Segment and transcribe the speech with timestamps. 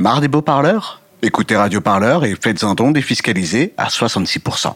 [0.00, 1.00] Marre des beaux parleurs?
[1.22, 4.74] Écoutez Radio Parleur et faites un don défiscalisé à 66%.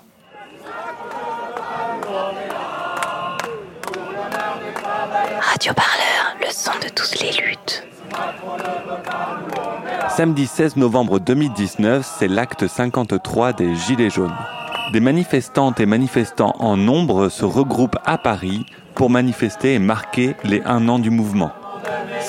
[5.41, 7.87] Radio Parleur, le son de toutes les luttes.
[10.09, 14.35] Samedi 16 novembre 2019, c'est l'acte 53 des Gilets jaunes.
[14.93, 18.67] Des manifestantes et manifestants en nombre se regroupent à Paris
[18.97, 21.53] pour manifester et marquer les un an du mouvement.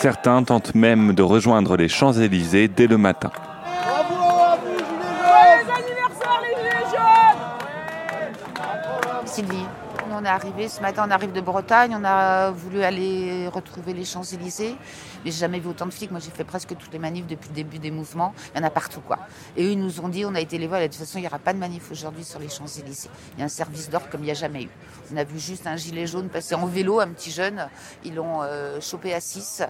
[0.03, 3.31] Certains tentent même de rejoindre les Champs-Élysées dès le matin.
[9.23, 9.65] Sylvie,
[10.11, 14.03] on est arrivé ce matin, on arrive de Bretagne, on a voulu aller retrouver les
[14.03, 14.75] Champs-Élysées,
[15.23, 16.11] mais j'ai jamais vu autant de flics.
[16.11, 18.33] Moi, j'ai fait presque toutes les manifs depuis le début des mouvements.
[18.53, 19.19] Il y en a partout, quoi.
[19.55, 21.21] Et eux, ils nous ont dit, on a été les voir, de toute façon, il
[21.21, 23.09] n'y aura pas de manif aujourd'hui sur les Champs-Élysées.
[23.35, 24.69] Il y a un service d'ordre comme il n'y a jamais eu.
[25.13, 27.67] On a vu juste un gilet jaune passer en vélo, un petit jeune.
[28.03, 29.63] Ils l'ont euh, chopé à 6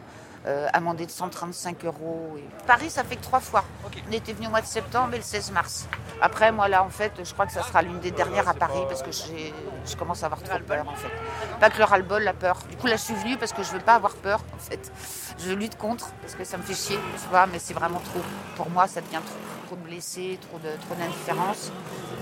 [0.45, 2.35] euh, amendé de 135 euros.
[2.67, 3.63] Paris, ça fait que trois fois.
[3.85, 5.87] On était venu au mois de septembre et le 16 mars.
[6.21, 8.81] Après, moi, là, en fait, je crois que ça sera l'une des dernières à Paris
[8.89, 11.11] parce que je commence à avoir trop peur, en fait.
[11.59, 12.59] Pas que le ras-le-bol, la peur.
[12.69, 14.91] Du coup, là, je suis venue parce que je veux pas avoir peur, en fait.
[15.39, 18.21] Je lutte contre parce que ça me fait chier, tu vois, mais c'est vraiment trop.
[18.55, 19.39] Pour moi, ça devient trop.
[19.67, 21.71] Trop de blessés, trop de trop d'indifférence,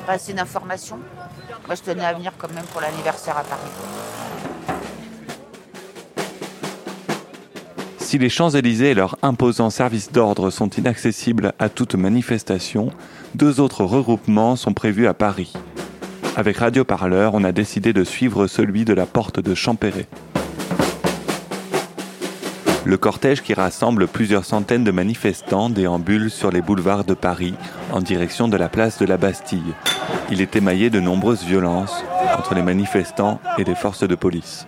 [0.05, 0.99] pas assez d'informations.
[1.65, 4.20] Moi, je tenais à venir quand même pour l'anniversaire à Paris.
[8.11, 12.89] Si les Champs-Élysées et leurs imposants services d'ordre sont inaccessibles à toute manifestation,
[13.35, 15.53] deux autres regroupements sont prévus à Paris.
[16.35, 20.09] Avec Radio Parleur, on a décidé de suivre celui de la porte de Champéret.
[22.83, 27.53] Le cortège qui rassemble plusieurs centaines de manifestants déambule sur les boulevards de Paris
[27.93, 29.73] en direction de la place de la Bastille.
[30.29, 32.03] Il est émaillé de nombreuses violences
[32.37, 34.67] entre les manifestants et les forces de police.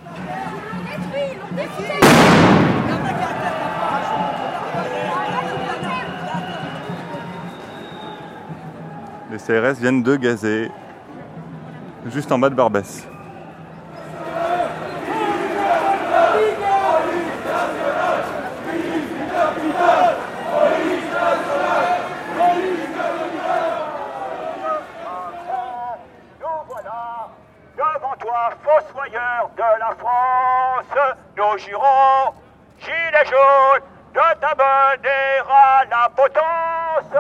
[9.45, 10.72] CRS viennent de gazer,
[12.05, 13.05] juste en bas de Barbès.
[26.40, 27.28] Nous voilà
[27.75, 30.85] devant toi, fossoyeur de la France.
[31.35, 32.31] Nous jurons,
[32.79, 37.12] gilets jaunes, de t'abonner à la potence.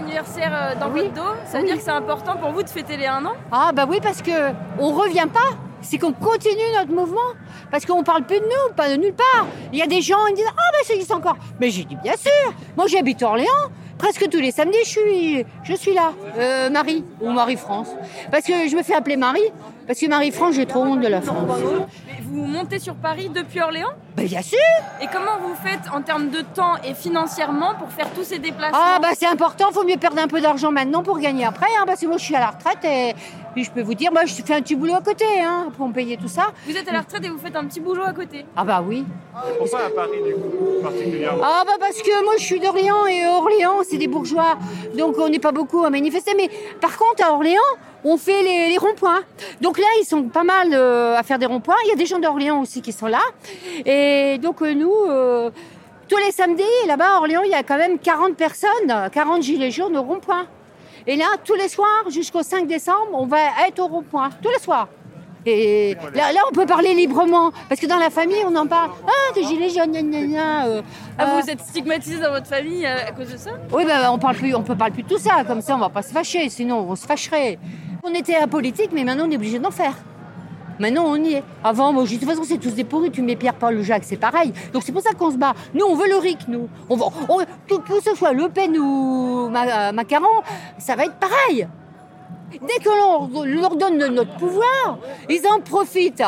[0.00, 1.02] D'anniversaire euh, dans Oui.
[1.02, 1.22] votre dos.
[1.46, 1.68] Ça veut Oui.
[1.70, 3.32] dire que c'est important pour vous de fêter les 1 an?
[3.52, 5.56] Ah bah oui parce que on revient pas.
[5.80, 7.20] C'est qu'on continue notre mouvement.
[7.70, 9.46] Parce qu'on parle plus de nous, pas de nulle part.
[9.72, 11.36] Il y a des gens qui disent Ah bah ça existe encore.
[11.60, 12.52] Mais j'ai dit bien sûr.
[12.76, 13.46] Moi j'habite Orléans.
[13.98, 16.12] Presque tous les samedis je suis je suis là.
[16.38, 17.88] Euh, Marie ou Marie-France.
[18.30, 19.50] Parce que je me fais appeler Marie.
[19.86, 21.48] Parce que Marie-France, j'ai trop honte de la France.
[22.24, 23.88] Vous montez sur Paris depuis Orléans?
[24.18, 24.58] Bah bien sûr
[25.00, 28.76] Et comment vous faites en termes de temps et financièrement pour faire tous ces déplacements
[28.76, 31.84] Ah bah c'est important, faut mieux perdre un peu d'argent maintenant pour gagner après, hein,
[31.86, 33.14] parce que moi je suis à la retraite et
[33.54, 35.86] puis je peux vous dire, moi je fais un petit boulot à côté hein, pour
[35.86, 36.48] me payer tout ça.
[36.66, 38.44] Vous êtes à la retraite et vous faites un petit boulot à côté.
[38.56, 39.04] Ah bah oui.
[39.56, 43.24] Pourquoi à Paris du coup, particulièrement Ah bah parce que moi je suis d'Orléans et
[43.24, 44.58] Orléans c'est des bourgeois,
[44.96, 46.32] donc on n'est pas beaucoup à manifester.
[46.36, 46.50] Mais
[46.80, 47.60] par contre à Orléans
[48.04, 49.22] on fait les, les ronds-points.
[49.60, 51.74] Donc là ils sont pas mal euh, à faire des ronds-points.
[51.84, 53.20] Il y a des gens d'Orléans aussi qui sont là.
[53.84, 54.07] Et
[54.38, 55.50] donc euh, nous, euh,
[56.08, 59.70] tous les samedis là-bas à Orléans il y a quand même 40 personnes, 40 gilets
[59.70, 60.46] jaunes au rond-point.
[61.06, 64.58] Et là tous les soirs jusqu'au 5 décembre on va être au rond-point tous les
[64.60, 64.88] soirs.
[65.46, 67.52] Et là, là, on peut parler librement.
[67.68, 68.90] Parce que dans la famille, on en parle.
[69.06, 70.66] Ah, des gilets jaunes, gna gna gna.
[70.66, 70.82] euh,
[71.16, 73.52] Ah, euh, vous êtes stigmatisé dans votre famille à cause de ça?
[73.72, 75.44] Oui, ben, on parle plus, on peut parler plus de tout ça.
[75.46, 76.46] Comme ça, on va pas se fâcher.
[76.50, 77.58] Sinon, on se fâcherait.
[78.02, 79.94] On était apolitique, mais maintenant, on est obligé d'en faire.
[80.78, 81.42] Maintenant, on y est.
[81.64, 83.10] Avant, moi, je dis, de toute façon, c'est tous des pourris.
[83.10, 84.52] Tu mets Pierre-Paul Jacques, c'est pareil.
[84.72, 85.54] Donc, c'est pour ça qu'on se bat.
[85.74, 86.68] Nous, on veut le RIC, nous.
[86.88, 90.42] On que ce soit Le Pen ou euh, Macaron,
[90.78, 91.66] ça va être pareil.
[92.52, 94.98] Dès que l'on leur donne notre pouvoir,
[95.28, 96.22] ils en profitent.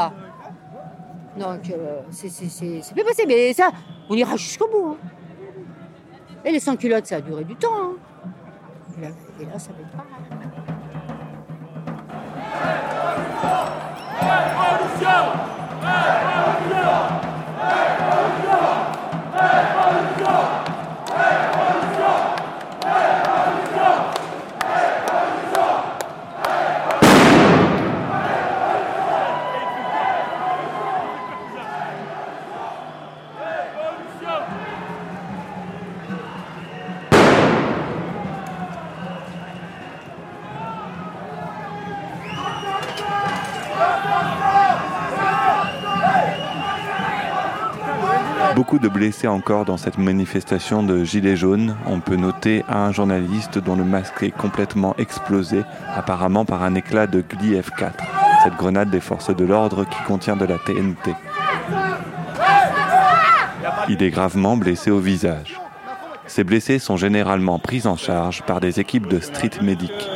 [1.39, 3.29] Donc, euh, c'est plus possible.
[3.29, 3.71] Mais ça,
[4.09, 4.97] on ira jusqu'au bout.
[5.01, 5.09] hein.
[6.45, 7.69] Et les sans-culottes, ça a duré du temps.
[7.73, 7.93] hein.
[8.99, 9.09] Et là,
[9.41, 10.09] et là, ça va être pareil.
[14.21, 14.60] Beaucoup
[49.01, 51.75] blessés encore dans cette manifestation de Gilets jaunes.
[51.87, 55.63] On peut noter un journaliste dont le masque est complètement explosé,
[55.95, 57.93] apparemment par un éclat de Gli F4,
[58.45, 61.15] cette grenade des forces de l'ordre qui contient de la TNT.
[63.89, 65.59] Il est gravement blessé au visage.
[66.27, 70.11] Ces blessés sont généralement pris en charge par des équipes de street medic.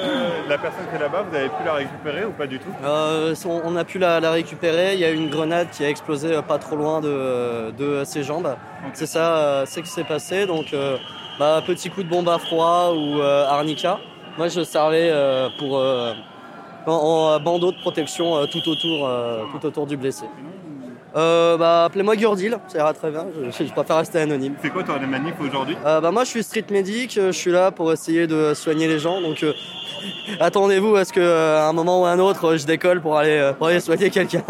[0.48, 2.68] La personne qui est là-bas, vous avez pu la récupérer ou pas du tout?
[2.84, 4.92] Euh, on a pu la, la récupérer.
[4.94, 8.22] Il y a une grenade qui a explosé euh, pas trop loin de, de ses
[8.22, 8.54] jambes.
[8.92, 10.46] C'est ça, euh, c'est que c'est passé.
[10.46, 10.98] Donc, euh,
[11.38, 13.98] bah, petit coup de bombe à froid ou euh, arnica.
[14.36, 15.12] Moi, je servais
[15.58, 19.08] pour en, en bandeau de protection tout autour,
[19.52, 20.24] tout autour du blessé.
[21.16, 23.26] Euh, bah, appelez-moi Gurdil, ça ira très bien.
[23.56, 24.54] Je, je préfère rester anonyme.
[24.60, 25.76] C'est quoi toi les manifs aujourd'hui?
[25.86, 27.16] Euh, bah, moi, je suis street medic.
[27.18, 29.20] euh, Je suis là pour essayer de soigner les gens.
[29.20, 29.52] Donc, euh,
[30.40, 33.52] attendez-vous à ce qu'à un moment ou à un autre, je décolle pour aller, euh,
[33.52, 34.42] pour aller soigner quelqu'un.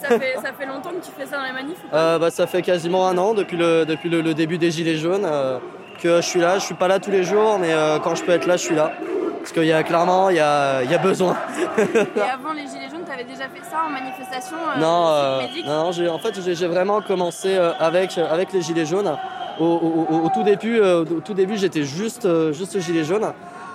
[0.00, 1.96] Ça fait, ça fait longtemps que tu fais ça dans les manifs ou pas?
[1.96, 4.96] Euh, bah, ça fait quasiment un an depuis le, depuis le, le début des Gilets
[4.96, 5.58] jaunes euh,
[6.00, 6.58] que je suis là.
[6.58, 8.62] Je suis pas là tous les jours, mais euh, quand je peux être là, je
[8.62, 8.92] suis là.
[9.40, 11.36] Parce qu'il y a clairement, il y a, il y a besoin.
[11.76, 15.84] Et avant les Gilets jaunes, t'avais déjà fait ça en manifestation euh, non, euh, non,
[15.84, 19.14] non, j'ai- en fait, j'ai vraiment commencé euh, avec, avec les Gilets jaunes.
[19.60, 23.30] Au, au- au- au tout début, au tout début j'étais juste, juste Gilets jaunes.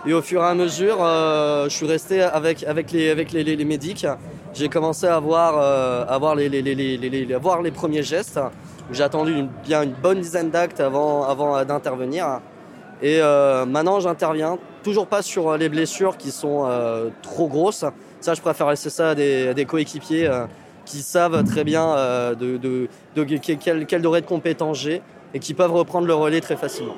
[0.08, 3.56] Et au fur et à mesure, je suis resté avec, avec, les, avec les, les,
[3.56, 4.08] les médics.
[4.56, 5.58] J'ai commencé à voir,
[6.10, 8.40] à voir les, les, les, les, les- les- à voir les premiers gestes.
[8.92, 12.40] J'ai attendu une, bien une bonne dizaine d'actes avant, avant d'intervenir.
[13.02, 14.58] Et euh, maintenant, j'interviens.
[14.84, 17.84] Toujours pas sur les blessures qui sont euh, trop grosses.
[18.34, 20.46] Je préfère laisser ça à des, coéquipiers euh,
[20.86, 25.02] qui savent très bien euh, de, de, de, que- quel, de compétence j'ai
[25.34, 26.96] et qui peuvent reprendre le relais très facilement.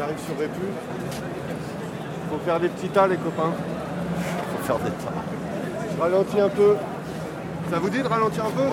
[0.00, 0.60] Qu'on arrive sur Répu.
[2.30, 3.52] Faut faire des petits tas, les copains.
[4.52, 5.12] Faut faire des tas.
[5.96, 6.76] Je ralentis un peu.
[7.70, 8.70] Ça vous dit de ralentir un peu On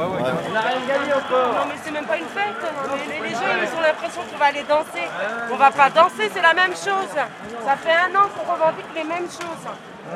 [0.54, 1.54] n'a rien gagné encore.
[1.54, 2.56] Non, mais c'est même pas une fête.
[2.64, 5.06] Les, les- les gens, ils ont l'impression qu'on va aller danser.
[5.52, 7.12] On va pas danser, c'est la même chose.
[7.14, 9.66] Ça fait un an qu'on revendique les mêmes choses.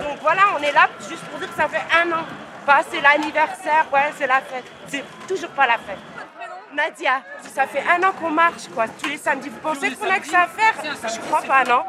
[0.01, 2.23] Donc voilà, on est là juste pour dire que ça fait un an.
[2.65, 4.63] Pas c'est l'anniversaire, ouais, c'est la fête.
[4.87, 5.97] C'est toujours pas la fête.
[6.75, 7.21] Nadia,
[7.53, 9.49] ça fait un an qu'on marche, quoi, tous les samedis.
[9.49, 10.73] Vous pensez qu'on a que ça à faire
[11.03, 11.81] Je crois pas, non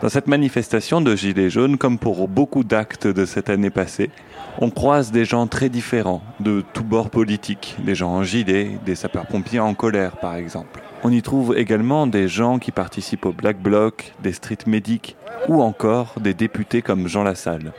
[0.00, 4.10] Dans cette manifestation de Gilets jaunes, comme pour beaucoup d'actes de cette année passée,
[4.58, 8.96] on croise des gens très différents, de tous bords politiques, des gens en gilet, des
[8.96, 10.80] sapeurs-pompiers en colère par exemple.
[11.04, 15.16] On y trouve également des gens qui participent au Black Bloc, des street medics
[15.48, 17.72] ou encore des députés comme Jean Lassalle.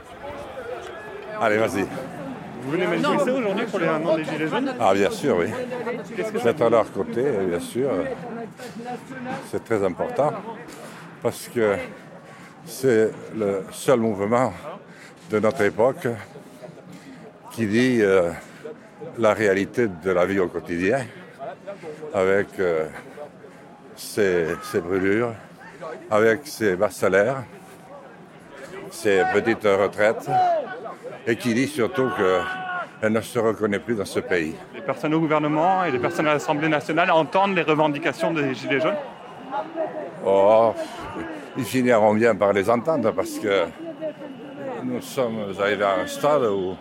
[1.42, 1.86] Allez, vas-y.
[2.64, 5.48] Vous venez manifester aujourd'hui pour les un an des Gilets jaunes Ah, bien sûr, oui.
[6.44, 7.90] D'être à leur côté, bien sûr.
[9.52, 10.32] C'est très important
[11.22, 11.76] parce que
[12.66, 14.54] c'est le seul mouvement
[15.30, 16.08] de notre époque
[17.52, 18.32] qui dit euh,
[19.18, 21.06] la réalité de la vie au quotidien
[22.14, 22.88] avec euh,
[23.96, 25.34] ses, ses brûlures,
[26.10, 27.44] avec ses bas salaires,
[28.90, 30.30] ses petites retraites
[31.28, 34.56] et qui dit surtout qu'elle ne se reconnaît plus dans ce pays.
[34.74, 38.82] Les personnes au gouvernement et les personnes à l'Assemblée nationale entendent les revendications des Gilets
[38.82, 38.96] jaunes
[40.26, 40.74] Oh,
[41.58, 43.66] ils finiront bien par les entendre parce que
[44.84, 46.76] nous sommes arrivés à un stade où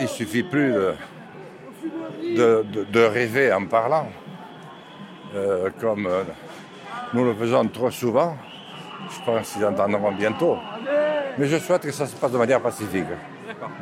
[0.00, 0.94] il suffit plus de,
[2.36, 4.08] de, de- de rêver en parlant,
[5.34, 6.06] Euh, comme
[7.14, 8.36] nous le faisons trop souvent.
[9.10, 10.58] Je pense qu'ils entendront bientôt.
[11.38, 13.06] Mais je souhaite que ça se passe de manière pacifique.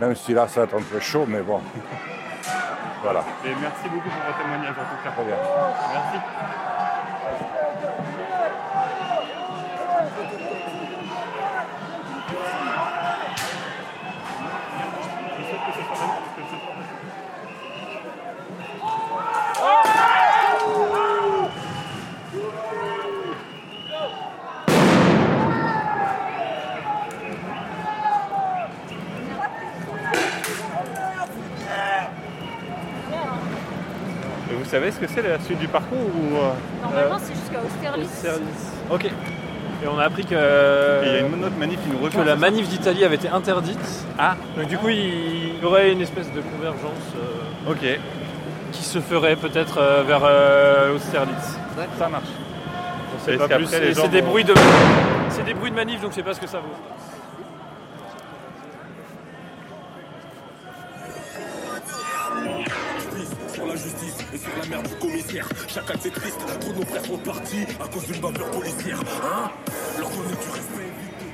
[0.00, 1.61] Même si là, ça va être un peu chaud, mais bon.
[3.02, 3.25] voilà.
[3.45, 5.11] Et merci beaucoup pour votre témoignage en tout cas.
[5.11, 5.37] Très bien.
[5.92, 6.60] Merci.
[34.71, 36.37] Savez ce que c'est la suite du parcours ou...
[36.37, 36.50] euh,
[36.83, 38.27] Normalement, c'est jusqu'à Austerlitz.
[38.91, 39.05] Ok.
[39.07, 40.35] Et on a appris que.
[40.35, 42.23] Il y a une autre manif qui nous rejoint.
[42.23, 43.79] Que la manif d'Italie avait été interdite.
[44.19, 44.37] Ah.
[44.57, 47.99] Donc du coup, il y aurait une espèce de convergence euh, Ok.
[48.73, 51.57] qui se ferait peut-être euh, vers euh, Austerlitz.
[51.99, 52.25] Ça marche.
[53.17, 53.67] On sait pas plus.
[53.67, 54.55] C'est des vont- bruits de.
[55.31, 56.67] C'est des bruits de manif, donc je sais pas ce que ça vaut.
[64.32, 65.49] Et sur la merde du commissaire.
[65.68, 69.00] Chaque acte est triste, trop de nos frères sont partis à cause d'une bavure policière.
[69.00, 69.50] Hein?
[69.99, 71.26] Leur donner du respect évité.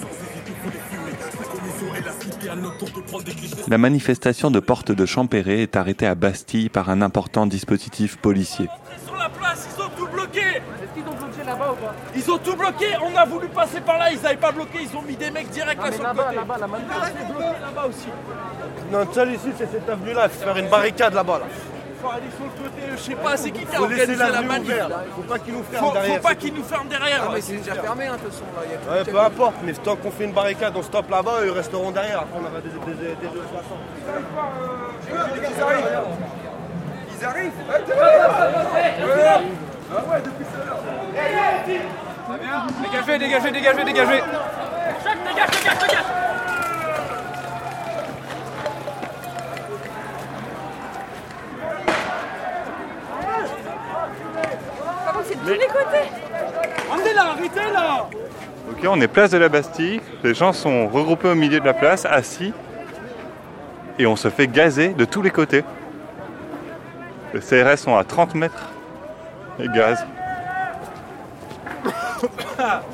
[0.00, 1.12] Sans hésiter, faut les fumer.
[1.38, 3.56] La commission et la cité à notre tour de prendre des clichés.
[3.68, 8.68] La manifestation de Porte de Champéret est arrêtée à Bastille par un important dispositif policier.
[9.04, 11.94] Sur la place, ils ont tout bloqué Est-ce qu'ils ont bloqué là-bas ou pas?
[12.14, 14.96] Ils ont tout bloqué, on a voulu passer par là, ils n'avaient pas bloqué, ils
[14.96, 16.36] ont mis des mecs direct là sur le côté.
[16.36, 18.08] Là-bas, la manifestation bloqué là-bas aussi.
[18.92, 20.24] Non, seul ici, c'est cette avenue-là.
[20.26, 21.38] Il faut faire une barricade là-bas.
[21.40, 21.46] Là.
[22.02, 24.48] Faut aller sur le côté, je sais pas, c'est qui qui a organisé la l'avenue
[24.48, 26.16] manif là Faut pas qu'ils nous ferment Faut, derrière.
[26.16, 27.22] faut pas qu'ils nous ferment derrière.
[27.26, 28.92] Ah, mais c'est déjà fermé, hein, de toute façon, là.
[28.92, 32.20] Ouais, peu importe, mais tant qu'on fait une barricade, on stoppe là-bas, ils resteront derrière.
[32.20, 33.80] Après, on aura des, des, des, façons.
[35.08, 35.84] Ils arrivent.
[37.18, 37.52] Ils arrivent.
[39.88, 40.80] Ah ouais, depuis tout à l'heure.
[42.82, 44.22] Dégagez, dégagez, dégagez, dégagez
[45.04, 46.25] Jacques, dégage, dégage, dégage
[55.54, 58.08] est là, arrêtez là
[58.70, 60.00] Ok, on est place de la Bastille.
[60.24, 62.52] Les gens sont regroupés au milieu de la place, assis.
[63.98, 65.62] Et on se fait gazer de tous les côtés.
[67.32, 68.70] Les CRS sont à 30 mètres.
[69.60, 70.04] Et gaz.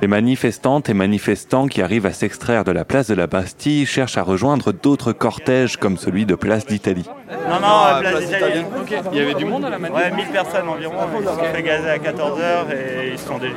[0.00, 4.16] Les manifestantes et manifestants qui arrivent à s'extraire de la place de la Bastille cherchent
[4.16, 7.08] à rejoindre d'autres cortèges comme celui de Place d'Italie.
[7.30, 8.64] Non, non, place d'Italie.
[9.12, 10.94] Il y avait du monde à la manif Ouais, 1000 personnes environ.
[11.20, 13.52] Ils se sont fait gazer à 14h et ils sont, des-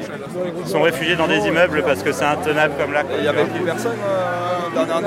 [0.64, 3.04] ils sont réfugiés dans des immeubles parce que c'est intenable comme là.
[3.18, 3.98] Il y avait 1000 personnes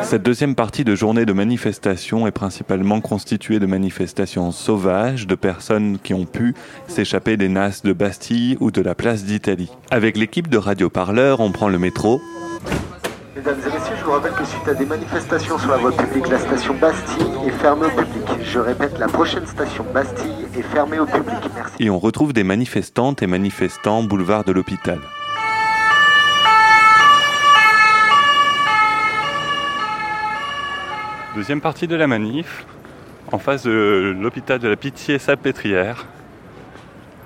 [0.03, 5.99] Cette deuxième partie de journée de manifestation est principalement constituée de manifestations sauvages, de personnes
[6.03, 6.55] qui ont pu
[6.87, 9.71] s'échapper des nasses de Bastille ou de la place d'Italie.
[9.91, 12.21] Avec l'équipe de Radio Parleur, on prend le métro
[13.45, 16.29] Mesdames et messieurs, je vous rappelle que suite à des manifestations sur la voie publique,
[16.29, 18.25] la station Bastille est fermée au public.
[18.43, 21.37] Je répète, la prochaine station Bastille est fermée au public.
[21.55, 21.75] Merci.
[21.79, 24.99] et on retrouve des manifestantes et manifestants boulevard de l'hôpital.
[31.35, 32.65] Deuxième partie de la manif,
[33.31, 36.07] en face de l'hôpital de la Pitié-Salpêtrière.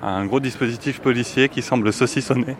[0.03, 2.57] Un gros dispositif policier qui semble saucissonner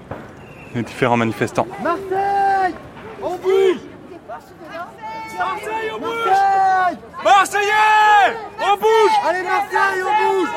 [0.75, 1.67] les différents manifestants.
[1.83, 2.75] Marseille
[3.21, 3.79] On bouge
[4.27, 10.49] Marseille, on bouge Marseillais On bouge Allez, Marseille, on bouge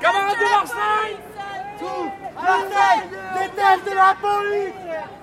[0.00, 1.16] Camarades de Marseille
[1.78, 3.02] Tout Marseille
[3.34, 4.72] Déteste la police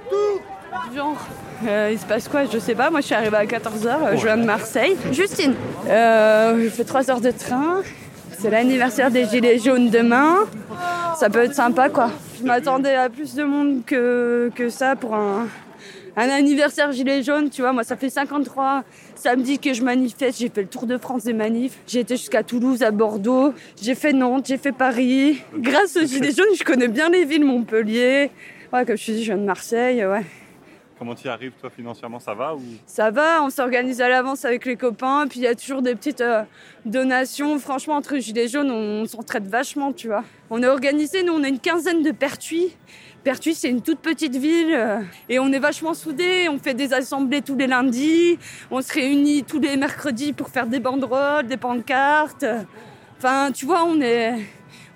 [0.10, 1.18] Tout Genre,
[1.66, 2.46] euh, il se passe quoi?
[2.46, 2.92] Je sais pas.
[2.92, 4.18] Moi, je suis arrivée à 14h.
[4.18, 4.96] je viens de Marseille.
[5.12, 5.56] Justine.
[5.88, 7.82] Euh, je fais 3 heures de train.
[8.38, 10.40] C'est l'anniversaire des Gilets jaunes demain.
[11.18, 12.10] Ça peut être sympa, quoi.
[12.38, 15.48] Je m'attendais à plus de monde que, que ça pour un,
[16.16, 17.50] un anniversaire Gilets jaunes.
[17.50, 18.84] Tu vois, moi, ça fait 53
[19.16, 20.40] samedi que je manifeste.
[20.40, 21.78] J'ai fait le tour de France des manifs.
[21.88, 23.54] J'ai été jusqu'à Toulouse, à Bordeaux.
[23.82, 25.42] J'ai fait Nantes, j'ai fait Paris.
[25.56, 28.32] Grâce aux Gilets jaunes, je connais bien les villes, Montpellier.
[28.72, 30.24] Ouais, comme je te dis, je viens de Marseille, ouais.
[30.98, 32.62] Comment tu y arrives, toi, financièrement, ça va ou...
[32.86, 35.96] Ça va, on s'organise à l'avance avec les copains, puis il y a toujours des
[35.96, 36.44] petites euh,
[36.86, 37.60] donations.
[37.60, 40.24] Franchement, entre Gilets jaunes, on, s'entraide vachement, tu vois.
[40.50, 42.76] On est organisé, nous, on a une quinzaine de Pertuis.
[43.24, 45.00] Pertuis, c'est une toute petite ville euh,
[45.30, 46.50] et on est vachement soudés.
[46.50, 48.38] On fait des assemblées tous les lundis,
[48.70, 52.46] on se réunit tous les mercredis pour faire des banderoles, des pancartes.
[53.18, 54.34] Enfin, tu vois, on est,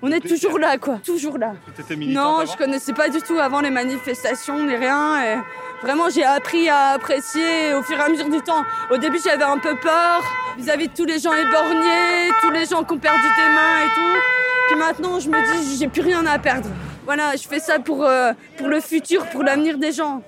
[0.02, 1.54] on est toujours là, quoi, toujours là.
[2.00, 5.24] Non, je connaissais pas du tout avant les manifestations ni rien.
[5.24, 5.38] Et
[5.82, 8.64] vraiment, j'ai appris à apprécier au fur et à mesure du temps.
[8.92, 10.22] Au début, j'avais un peu peur
[10.58, 13.90] vis-à-vis de tous les gens éborgnés, tous les gens qui ont perdu des mains et
[13.96, 14.20] tout.
[14.68, 16.68] Puis maintenant, je me dis, j'ai plus rien à perdre.
[17.08, 20.22] Voilà, je fais ça pour, euh, pour le futur, pour l'avenir des gens.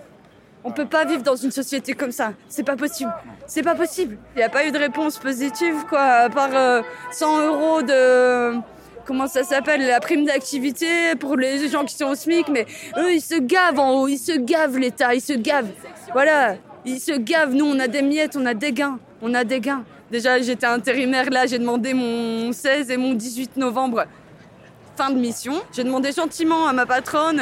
[0.64, 2.32] On peut pas vivre dans une société comme ça.
[2.48, 3.14] C'est pas possible.
[3.48, 4.18] C'est pas possible.
[4.34, 6.82] Il n'y a pas eu de réponse positive, quoi, à part euh,
[7.12, 8.62] 100 euros de
[9.06, 12.66] comment ça s'appelle, la prime d'activité pour les gens qui sont au SMIC, mais
[12.98, 15.72] eux, ils se gavent en haut, ils se gavent l'État, ils se gavent.
[16.14, 16.56] Voilà,
[16.86, 17.54] ils se gavent.
[17.54, 19.84] Nous, on a des miettes, on a des gains, on a des gains.
[20.12, 24.06] Déjà, j'étais intérimaire là, j'ai demandé mon 16 et mon 18 novembre,
[25.00, 25.54] fin de mission.
[25.72, 27.42] J'ai demandé gentiment à ma patronne,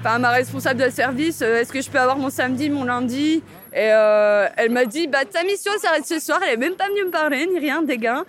[0.00, 2.82] enfin à ma responsable de service, euh, est-ce que je peux avoir mon samedi, mon
[2.82, 3.40] lundi?
[3.72, 6.40] Et euh, elle m'a dit, bah ta mission s'arrête ce soir.
[6.44, 8.24] Elle est même pas venue me parler, ni rien, des gars.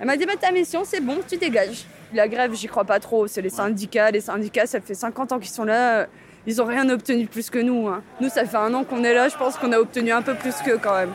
[0.00, 1.84] Elle m'a dit, bah ta mission, c'est bon, tu dégages.
[2.14, 3.26] La grève, j'y crois pas trop.
[3.26, 4.10] C'est les syndicats.
[4.10, 6.06] Les syndicats, ça fait 50 ans qu'ils sont là.
[6.46, 7.88] Ils ont rien obtenu plus que nous.
[7.88, 8.02] hein.
[8.22, 9.28] Nous, ça fait un an qu'on est là.
[9.28, 11.12] Je pense qu'on a obtenu un peu plus qu'eux quand même.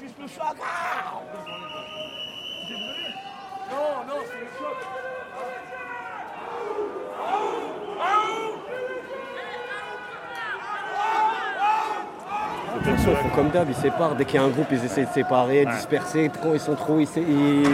[0.00, 0.56] Juste le choc
[3.70, 4.27] Non, non, c'est le choc De toute façon,
[13.10, 14.14] ils font comme d'hab, ils séparent.
[14.14, 16.30] Dès qu'il y a un groupe, ils essaient de séparer, disperser.
[16.42, 17.08] Quand ils sont trop, ils,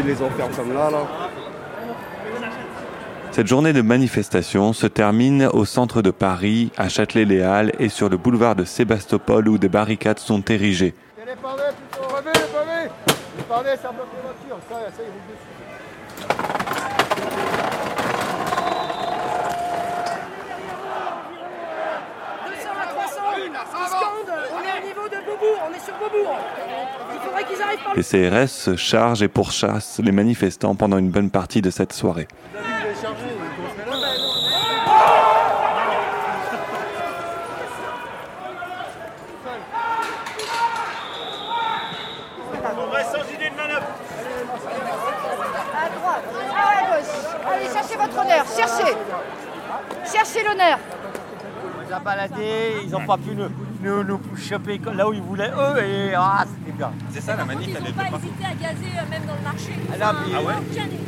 [0.06, 0.90] les enferment comme là.
[0.90, 1.06] là.
[3.30, 8.16] Cette journée de manifestation se termine au centre de Paris, à Châtelet-Les-Halles et sur le
[8.16, 10.94] boulevard de Sébastopol où des barricades sont érigées.
[11.26, 12.90] Les pavés plutôt Pavés, les pavés
[13.36, 14.64] Les pavés, ça bloque les voitures.
[14.70, 15.54] Ça, ça, ils roulent dessus.
[23.34, 26.36] On est au niveau de Beaubourg, on est sur Beaubourg.
[27.12, 31.30] Il faudrait qu'ils arrivent par Les CRS chargent et pourchassent les manifestants pendant une bonne
[31.30, 32.28] partie de cette soirée.
[42.76, 43.86] On reste sans idée de manœuvre.
[45.76, 46.24] À droite,
[46.56, 47.14] à gauche.
[47.46, 48.96] Allez, cherchez votre honneur, cherchez.
[50.12, 50.78] Cherchez l'honneur.
[51.76, 53.48] On les a baladés, ils n'ont pas pu nous,
[53.80, 56.92] nous, nous choper là où ils voulaient eux et ah, c'était bien.
[57.10, 59.72] C'est ça la manif, elle est pas hésité à gazer euh, même dans le marché.
[59.92, 60.54] Ah, là, puis- Ah ouais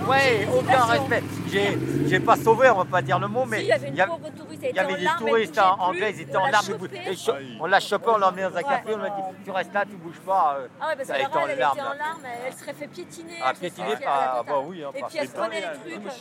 [0.09, 1.23] Ouais, aucun respect.
[1.51, 3.89] J'ai, j'ai pas sauvé, on va pas dire le mot, mais Si, il y avait
[3.89, 6.21] une y a- pauvre touriste, elle il y avait était en des touristes grès, ils
[6.21, 6.67] étaient on en l'a larmes.
[6.69, 7.01] ils bou- chopé.
[7.11, 9.23] et cho- On l'a chopé, on l'a emmené dans un café, on lui a dit
[9.45, 10.57] tu restes là, tu bouges pas.
[10.61, 11.09] euh, Ah ouais, parce
[11.53, 13.39] était larmes, en larmes, elle serait fait piétiner.
[13.45, 14.45] Ah, piétiner, totale.
[14.47, 16.13] bah oui, hein, Et puis elle se prenait les trucs.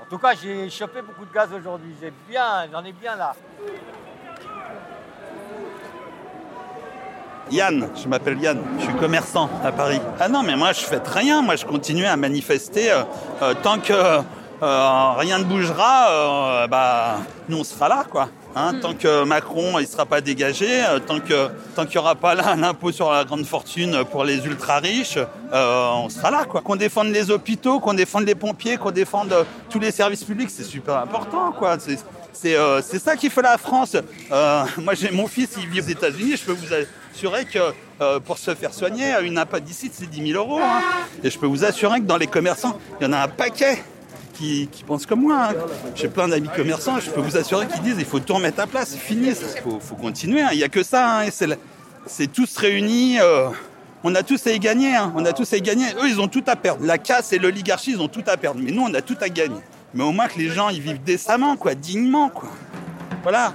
[0.00, 1.94] En tout cas, j'ai chopé beaucoup de gaz aujourd'hui.
[2.00, 3.34] J'ai bien, j'en ai bien là.
[7.50, 10.00] Yann, je m'appelle Yann, je suis commerçant à Paris.
[10.20, 13.02] Ah non, mais moi je fais rien, moi je continue à manifester euh,
[13.42, 18.28] euh, tant que euh, rien ne bougera, bah nous on sera là quoi.
[18.56, 22.34] Hein, Tant que Macron il sera pas dégagé, tant que tant qu'il y aura pas
[22.34, 25.18] là un impôt sur la grande fortune pour les ultra riches,
[25.52, 26.60] on sera là quoi.
[26.60, 29.32] Qu'on défende les hôpitaux, qu'on défende les pompiers, qu'on défende
[29.70, 31.76] tous les services publics, c'est super important quoi.
[32.32, 33.96] C'est ça qui fait la France.
[34.78, 36.36] Moi, j'ai mon fils, il vit aux États-Unis.
[36.36, 36.72] Je peux vous
[37.18, 37.58] assurer que
[38.00, 40.60] euh, pour se faire soigner, une appendicite, c'est 10 000 euros.
[40.62, 40.80] hein.
[41.24, 43.82] Et je peux vous assurer que dans les commerçants, il y en a un paquet
[44.34, 45.48] qui, qui pensent comme moi.
[45.50, 45.54] hein.
[45.96, 47.00] J'ai plein d'amis commerçants.
[47.00, 49.28] Je peux vous assurer qu'ils disent il faut tout remettre à place, c'est fini.
[49.30, 50.42] Il faut, faut continuer.
[50.42, 50.50] hein.
[50.52, 51.26] Il n'y a que ça.
[51.26, 51.30] Et
[52.06, 53.18] c'est tous réunis.
[53.20, 53.48] euh,
[54.04, 54.92] on a tous à y gagner.
[55.16, 55.86] On a tous à y gagner.
[56.00, 56.84] Eux, ils ont tout à perdre.
[56.86, 58.60] La casse et l'oligarchie, ils ont tout à perdre.
[58.62, 59.58] Mais nous, on a tout à gagner.
[59.92, 62.48] Mais au moins que les gens, ils vivent décemment, quoi, dignement, quoi.
[63.24, 63.54] Voilà.